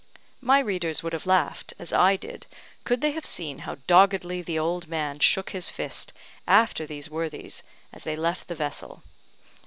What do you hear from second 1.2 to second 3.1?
laughed, as I did, could